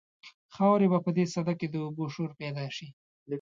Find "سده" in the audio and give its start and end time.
1.33-1.53